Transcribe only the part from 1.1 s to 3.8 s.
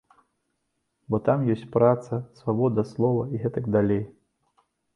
Бо там ёсць праца, свабода слова і гэтак